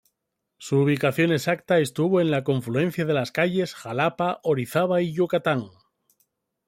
Su 0.57 0.77
ubicación 0.79 1.31
exacta 1.31 1.77
estuvo 1.77 2.21
en 2.21 2.31
la 2.31 2.43
confluencia 2.43 3.05
de 3.05 3.13
las 3.13 3.31
calles 3.31 3.75
Jalapa, 3.75 4.39
Orizaba 4.41 4.99
y 5.03 5.13
Yucatán. 5.13 5.65